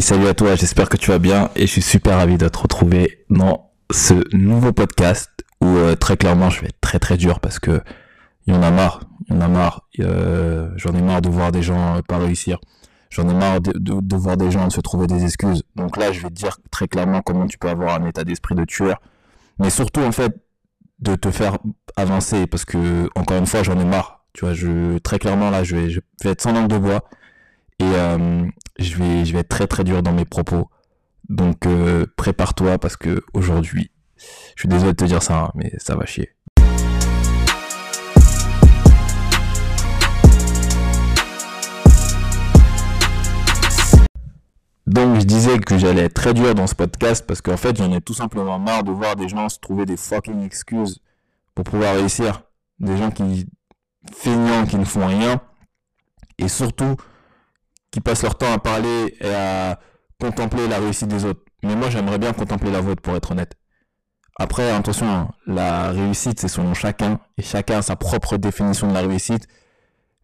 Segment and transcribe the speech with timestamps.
[0.00, 2.58] Salut à toi, j'espère que tu vas bien et je suis super ravi de te
[2.58, 7.40] retrouver dans ce nouveau podcast où euh, très clairement je vais être très très dur
[7.40, 7.80] parce que
[8.46, 11.28] il y en a marre, il y en a marre, euh, j'en ai marre de
[11.28, 12.60] voir des gens euh, pas réussir,
[13.10, 15.64] j'en ai marre de, voir des gens se trouver des excuses.
[15.74, 18.54] Donc là je vais te dire très clairement comment tu peux avoir un état d'esprit
[18.54, 19.00] de tueur,
[19.58, 20.32] mais surtout en fait
[21.00, 21.58] de te faire
[21.96, 25.64] avancer parce que encore une fois j'en ai marre, tu vois, je très clairement là
[25.64, 27.02] je vais, être sans langue de bois.
[27.80, 27.94] Et
[28.78, 30.70] je vais être très très dur dans mes propos.
[31.28, 33.90] Donc euh, prépare-toi parce que aujourd'hui,
[34.56, 36.34] je suis désolé de te dire ça, hein, mais ça va chier.
[44.86, 47.92] Donc je disais que j'allais être très dur dans ce podcast parce qu'en fait j'en
[47.92, 51.00] ai tout simplement marre de voir des gens se trouver des fucking excuses
[51.54, 52.42] pour pouvoir réussir.
[52.80, 53.46] Des gens qui
[54.14, 55.42] feignants, qui ne font rien.
[56.38, 56.96] Et surtout
[57.90, 59.78] qui passent leur temps à parler et à
[60.20, 61.44] contempler la réussite des autres.
[61.62, 63.54] Mais moi, j'aimerais bien contempler la vôtre, pour être honnête.
[64.38, 68.94] Après, attention, hein, la réussite, c'est selon chacun, et chacun a sa propre définition de
[68.94, 69.48] la réussite.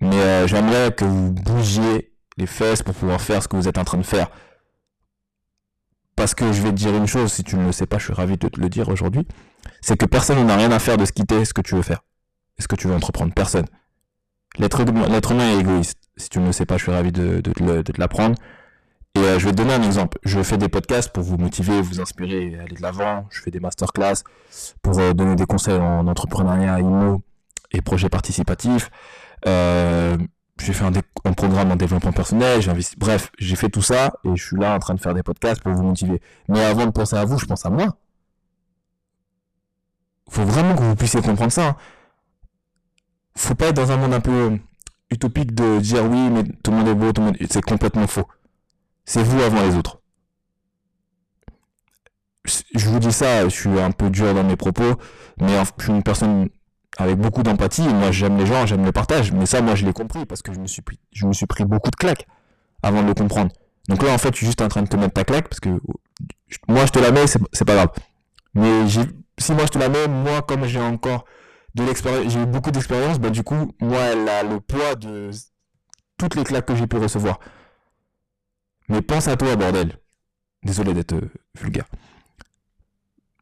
[0.00, 3.78] Mais euh, j'aimerais que vous bougiez les fesses pour pouvoir faire ce que vous êtes
[3.78, 4.28] en train de faire.
[6.14, 8.04] Parce que je vais te dire une chose, si tu ne le sais pas, je
[8.04, 9.26] suis ravi de te le dire aujourd'hui,
[9.80, 11.82] c'est que personne n'a rien à faire de ce qui t'est ce que tu veux
[11.82, 12.04] faire.
[12.58, 13.32] est ce que tu veux entreprendre.
[13.34, 13.66] Personne.
[14.58, 15.98] L'être humain est égoïste.
[16.16, 18.36] Si tu ne le sais pas, je suis ravi de, te l'apprendre.
[19.14, 20.18] Et euh, je vais te donner un exemple.
[20.24, 23.26] Je fais des podcasts pour vous motiver, vous inspirer, aller de l'avant.
[23.30, 24.22] Je fais des masterclass
[24.82, 27.22] pour euh, donner des conseils en entrepreneuriat, IMO
[27.72, 28.90] et projets participatifs.
[29.46, 30.16] Euh,
[30.60, 32.60] j'ai fait un, programme en développement personnel.
[32.96, 35.62] Bref, j'ai fait tout ça et je suis là en train de faire des podcasts
[35.62, 36.20] pour vous motiver.
[36.48, 37.96] Mais avant de penser à vous, je pense à moi.
[40.28, 41.68] Faut vraiment que vous puissiez comprendre ça.
[41.68, 41.76] Hein.
[43.36, 44.58] Faut pas être dans un monde un peu
[45.10, 47.36] utopique de dire oui, mais tout le monde est beau, tout le monde.
[47.50, 48.26] C'est complètement faux.
[49.04, 50.00] C'est vous avant les autres.
[52.74, 54.94] Je vous dis ça, je suis un peu dur dans mes propos,
[55.40, 56.48] mais je suis une personne
[56.96, 57.86] avec beaucoup d'empathie.
[57.86, 60.52] Moi, j'aime les gens, j'aime le partage, mais ça, moi, je l'ai compris parce que
[60.52, 62.26] je me suis pris, je me suis pris beaucoup de claques
[62.82, 63.52] avant de le comprendre.
[63.88, 65.60] Donc là, en fait, je suis juste en train de te mettre ta claque parce
[65.60, 65.80] que
[66.68, 67.90] moi, je te la mets, c'est pas grave.
[68.54, 71.24] Mais si moi je te la mets, moi, comme j'ai encore
[71.76, 75.30] j'ai eu beaucoup d'expérience, bah, du coup, moi, elle a le poids de
[76.18, 77.38] toutes les claques que j'ai pu recevoir.
[78.88, 79.98] Mais pense à toi, bordel.
[80.62, 81.86] Désolé d'être euh, vulgaire.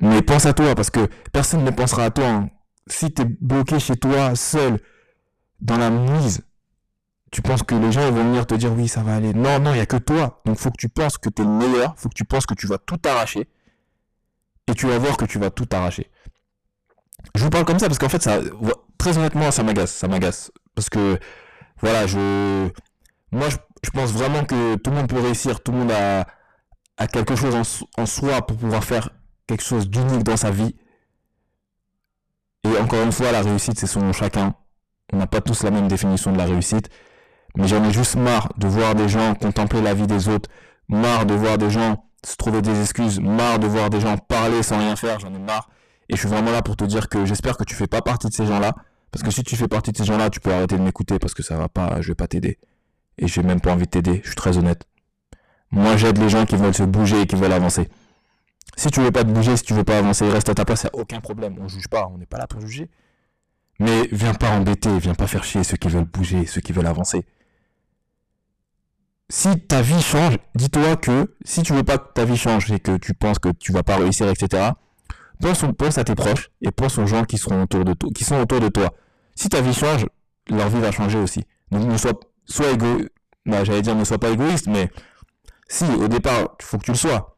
[0.00, 2.26] Mais pense à toi, parce que personne ne pensera à toi.
[2.26, 2.50] Hein.
[2.86, 4.78] Si tu es bloqué chez toi, seul,
[5.60, 6.42] dans la mise,
[7.30, 9.32] tu penses que les gens vont venir te dire oui, ça va aller.
[9.32, 10.42] Non, non, il n'y a que toi.
[10.44, 12.54] Donc faut que tu penses que tu es le meilleur, faut que tu penses que
[12.54, 13.48] tu vas tout arracher.
[14.66, 16.10] Et tu vas voir que tu vas tout arracher.
[17.34, 18.40] Je vous parle comme ça parce qu'en fait, ça,
[18.98, 20.52] très honnêtement, ça m'agace, ça m'agace.
[20.74, 21.18] Parce que,
[21.80, 22.68] voilà, je,
[23.32, 26.26] moi, je, pense vraiment que tout le monde peut réussir, tout le monde a,
[26.96, 29.10] a quelque chose en, en soi pour pouvoir faire
[29.46, 30.76] quelque chose d'unique dans sa vie.
[32.64, 34.54] Et encore une fois, la réussite, c'est selon chacun.
[35.12, 36.88] On n'a pas tous la même définition de la réussite.
[37.56, 40.50] Mais j'en ai juste marre de voir des gens contempler la vie des autres,
[40.88, 44.62] marre de voir des gens se trouver des excuses, marre de voir des gens parler
[44.62, 45.68] sans rien faire, j'en ai marre.
[46.08, 48.28] Et je suis vraiment là pour te dire que j'espère que tu fais pas partie
[48.28, 48.74] de ces gens-là.
[49.10, 51.34] Parce que si tu fais partie de ces gens-là, tu peux arrêter de m'écouter parce
[51.34, 52.58] que ça va pas, je vais pas t'aider.
[53.16, 54.86] Et j'ai même pas envie de t'aider, je suis très honnête.
[55.70, 57.88] Moi, j'aide les gens qui veulent se bouger et qui veulent avancer.
[58.76, 60.82] Si tu veux pas te bouger, si tu veux pas avancer, reste à ta place,
[60.82, 61.56] y a aucun problème.
[61.60, 62.90] On juge pas, on n'est pas là pour juger.
[63.78, 66.86] Mais viens pas embêter, viens pas faire chier ceux qui veulent bouger, ceux qui veulent
[66.86, 67.24] avancer.
[69.28, 72.78] Si ta vie change, dis-toi que si tu veux pas que ta vie change et
[72.78, 74.72] que tu penses que tu vas pas réussir, etc.,
[75.40, 78.94] pense, à tes proches et pense aux gens qui, sont autour de toi.
[79.34, 80.06] Si ta vie change,
[80.48, 81.44] leur vie va changer aussi.
[81.70, 82.12] Donc ne sois,
[82.46, 83.10] sois égoïste.
[83.46, 84.90] Bah, j'allais dire ne sois pas égoïste, mais
[85.68, 87.36] si au départ, il faut que tu le sois.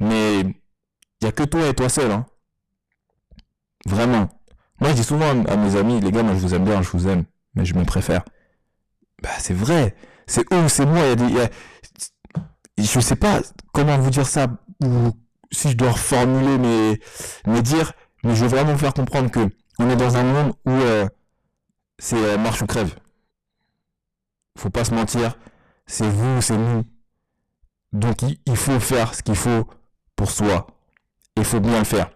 [0.00, 0.54] Mais il
[1.22, 2.10] n'y a que toi et toi seul.
[2.10, 2.26] Hein.
[3.86, 4.28] Vraiment.
[4.80, 6.90] Moi, je dis souvent à mes amis, les gars, moi je vous aime bien, je
[6.90, 8.22] vous aime, mais je me préfère.
[9.22, 9.94] Bah, c'est vrai.
[10.26, 11.00] C'est eux, c'est moi.
[11.00, 11.28] Y a des.
[11.28, 11.50] Y a...
[12.78, 13.40] Je sais pas
[13.72, 14.48] comment vous dire ça
[15.52, 17.00] si je dois reformuler mes,
[17.46, 17.92] mes dires,
[18.24, 21.06] mais je veux vraiment vous faire comprendre que on est dans un monde où euh,
[21.98, 22.94] c'est euh, marche ou crève.
[24.58, 25.36] Faut pas se mentir,
[25.86, 26.84] c'est vous, c'est nous.
[27.92, 29.68] Donc il, faut faire ce qu'il faut
[30.16, 30.66] pour soi.
[31.36, 32.10] Il faut bien le faire.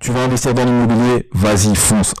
[0.00, 2.14] Tu vas investir dans l'immobilier, vas-y, fonce.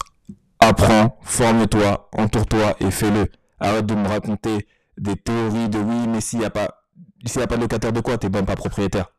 [0.60, 3.30] Apprends, forme-toi, entoure-toi et fais-le.
[3.60, 4.66] Arrête de me raconter
[4.98, 6.86] des théories de oui, mais s'il n'y a pas,
[7.24, 9.15] s'il y a pas de locataire de quoi, t'es même pas propriétaire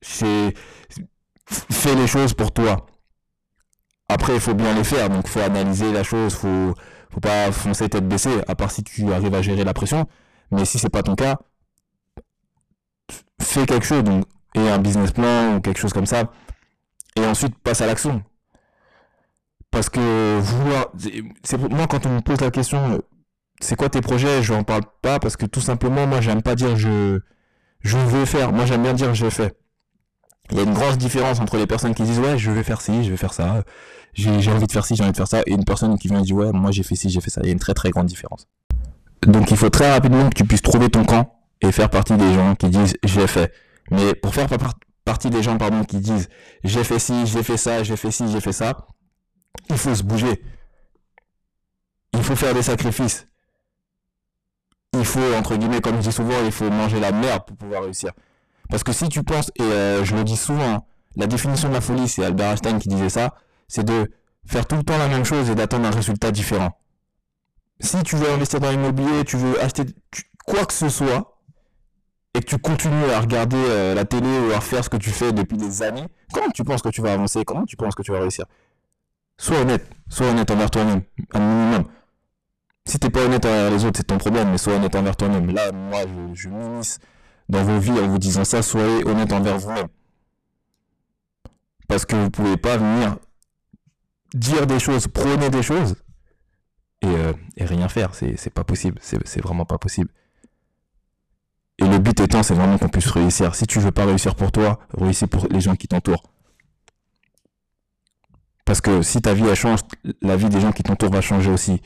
[0.00, 0.54] c'est
[1.46, 2.86] fais les choses pour toi.
[4.08, 6.74] Après, il faut bien les faire, donc faut analyser la chose, faut
[7.10, 10.06] faut pas foncer tête baissée, à part si tu arrives à gérer la pression.
[10.52, 11.38] Mais si c'est pas ton cas,
[13.40, 14.24] fais quelque chose, donc,
[14.54, 16.30] et un business plan ou quelque chose comme ça,
[17.16, 18.22] et ensuite passe à l'action.
[19.70, 20.92] Parce que vouloir,
[21.70, 23.00] moi quand on me pose la question,
[23.60, 26.54] c'est quoi tes projets, je n'en parle pas parce que tout simplement, moi, j'aime pas
[26.54, 27.20] dire je,
[27.80, 28.52] je veux faire.
[28.52, 29.52] Moi, j'aime bien dire je fais.
[30.50, 32.80] Il y a une grosse différence entre les personnes qui disent ouais, je vais faire
[32.80, 33.62] ci, je vais faire ça,
[34.14, 36.20] j'ai envie de faire ci, j'ai envie de faire ça, et une personne qui vient
[36.20, 37.40] et dit ouais, moi j'ai fait ci, j'ai fait ça.
[37.42, 38.48] Il y a une très très grande différence.
[39.26, 42.32] Donc il faut très rapidement que tu puisses trouver ton camp et faire partie des
[42.34, 43.52] gens qui disent j'ai fait.
[43.90, 44.48] Mais pour faire
[45.04, 46.28] partie des gens pardon qui disent
[46.64, 48.86] j'ai fait ci, j'ai fait ça, j'ai fait ci, j'ai fait ça,
[49.68, 50.42] il faut se bouger.
[52.12, 53.28] Il faut faire des sacrifices.
[54.92, 57.84] Il faut, entre guillemets, comme je dis souvent, il faut manger la merde pour pouvoir
[57.84, 58.10] réussir.
[58.70, 60.86] Parce que si tu penses, et euh, je le dis souvent,
[61.16, 63.34] la définition de la folie, c'est Albert Einstein qui disait ça,
[63.68, 64.10] c'est de
[64.46, 66.78] faire tout le temps la même chose et d'attendre un résultat différent.
[67.80, 69.84] Si tu veux investir dans l'immobilier, tu veux acheter
[70.46, 71.36] quoi que ce soit,
[72.34, 75.10] et que tu continues à regarder euh, la télé ou à faire ce que tu
[75.10, 77.44] fais depuis des années, comment tu penses que tu vas avancer?
[77.44, 78.44] Comment tu penses que tu vas réussir?
[79.36, 81.02] Sois honnête, sois honnête envers toi-même,
[81.32, 81.84] un minimum.
[82.86, 85.50] Si t'es pas honnête envers les autres, c'est ton problème, mais sois honnête envers toi-même.
[85.50, 86.02] Là, moi,
[86.34, 86.48] je, je
[87.50, 89.88] dans vos vies en vous disant ça, soyez honnête envers vous-même.
[91.88, 93.16] Parce que vous pouvez pas venir
[94.34, 95.96] dire des choses, prôner des choses
[97.02, 98.14] et, euh, rien faire.
[98.14, 98.98] C'est pas possible.
[99.02, 100.10] C'est vraiment pas possible.
[101.78, 103.54] Et le but étant, c'est vraiment qu'on puisse réussir.
[103.54, 106.22] Si tu veux pas réussir pour toi, réussir pour les gens qui t'entourent.
[108.64, 109.80] Parce que si ta vie elle change,
[110.22, 111.80] la vie des gens qui t'entourent va changer aussi.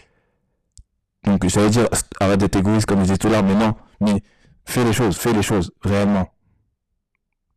[1.24, 1.88] Donc j'allais dire
[2.20, 4.22] arrête d'être égoïste comme je disais tout là, mais non, mais
[4.64, 6.28] fais les choses, fais les choses réellement.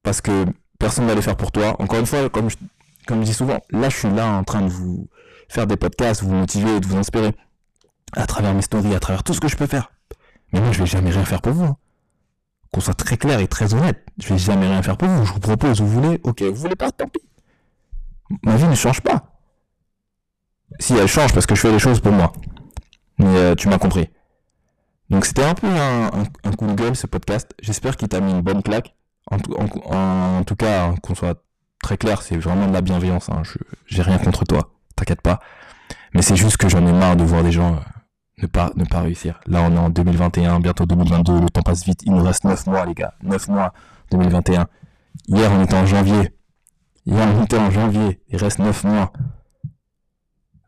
[0.04, 0.46] Parce que
[0.80, 1.76] personne va les faire pour toi.
[1.82, 2.58] Encore une fois, comme je,
[3.06, 5.10] comme je dis souvent, là je suis là en train de vous
[5.50, 7.36] faire des podcasts, vous motiver, de vous inspirer
[8.14, 9.92] à travers mes stories, à travers tout ce que je peux faire.
[10.54, 11.66] Mais moi je vais jamais rien faire pour vous.
[11.66, 11.78] Hein.
[12.74, 15.26] Qu'on soit très clair et très honnête, je vais jamais rien faire pour vous.
[15.26, 17.22] Je vous propose, vous voulez, ok, vous voulez pas, tant pis
[18.44, 19.40] ma vie ne change pas.
[20.80, 22.34] Si elle change parce que je fais les choses pour moi.
[23.18, 24.10] Mais euh, tu m'as compris.
[25.10, 27.54] Donc c'était un peu un, coup de gueule ce podcast.
[27.62, 28.96] J'espère qu'il t'a mis une bonne claque.
[29.30, 31.44] En, tout cas, qu'on soit
[31.82, 33.30] très clair, c'est vraiment de la bienveillance.
[33.30, 33.42] Hein.
[33.44, 35.40] Je j'ai rien contre toi, t'inquiète pas.
[36.14, 37.80] Mais c'est juste que j'en ai marre de voir des gens euh,
[38.42, 39.40] ne pas ne pas réussir.
[39.46, 41.42] Là, on est en 2021, bientôt 2022.
[41.42, 42.02] Le temps passe vite.
[42.04, 43.14] Il nous reste 9 mois, les gars.
[43.24, 43.74] 9 mois
[44.12, 44.68] 2021.
[45.28, 46.34] Hier, on était en janvier.
[47.06, 48.22] Hier, on était en janvier.
[48.30, 49.12] Il reste 9 mois.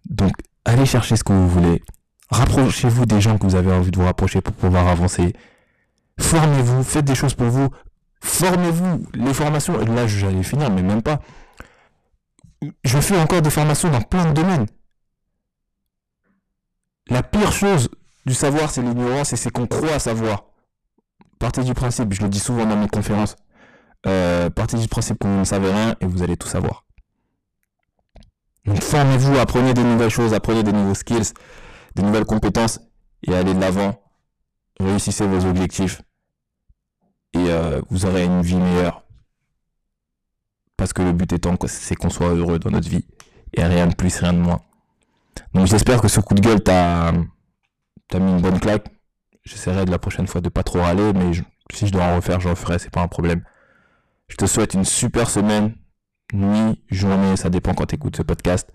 [0.10, 0.34] Donc,
[0.66, 1.82] allez chercher ce que vous voulez.
[2.30, 5.34] Rapprochez-vous des gens que vous avez envie de vous rapprocher pour pouvoir avancer.
[6.20, 7.70] Formez-vous, faites des choses pour vous.
[8.22, 9.06] Formez-vous.
[9.14, 11.20] Les formations, là, j'allais finir, mais même pas.
[12.84, 14.68] Je fais encore des formations dans plein de domaines.
[17.08, 17.90] La pire chose
[18.26, 20.44] du savoir, c'est l'ignorance et c'est qu'on croit à savoir.
[21.40, 23.36] Partez du principe, je le dis souvent dans mes conférences.
[24.06, 26.86] Euh, partez du principe qu'on ne savait rien et vous allez tout savoir.
[28.66, 31.34] Donc formez-vous, apprenez des nouvelles choses, apprenez des nouveaux skills,
[31.96, 32.80] des nouvelles compétences
[33.24, 34.02] et allez de l'avant.
[34.80, 36.02] Réussissez vos objectifs
[37.34, 39.04] et euh, vous aurez une vie meilleure.
[40.78, 43.06] Parce que le but étant, c'est qu'on soit heureux dans notre vie
[43.54, 44.62] et rien de plus, rien de moins.
[45.54, 48.88] Donc j'espère que ce coup de gueule t'a mis une bonne claque.
[49.44, 51.32] J'essaierai de la prochaine fois de pas trop râler, mais
[51.74, 53.44] si je dois en refaire, j'en ferai, c'est pas un problème.
[54.28, 55.76] Je te souhaite une super semaine,
[56.34, 58.72] nuit, journée, ça dépend quand tu écoutes ce podcast.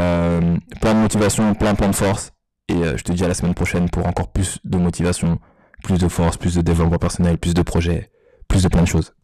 [0.00, 2.32] Euh, plein de motivation, plein plein de force.
[2.68, 5.38] Et euh, je te dis à la semaine prochaine pour encore plus de motivation,
[5.82, 8.10] plus de force, plus de développement personnel, plus de projets,
[8.48, 9.14] plus de plein de choses.